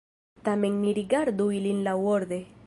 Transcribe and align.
Tamen 0.47 0.79
ni 0.85 0.93
rigardu 0.99 1.47
ilin 1.59 1.85
laŭorde. 1.91 2.43